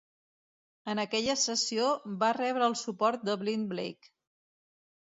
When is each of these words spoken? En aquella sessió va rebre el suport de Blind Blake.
En 0.93 1.01
aquella 1.03 1.35
sessió 1.43 1.91
va 2.25 2.33
rebre 2.41 2.67
el 2.71 2.79
suport 2.83 3.31
de 3.31 3.39
Blind 3.45 3.73
Blake. 3.77 4.15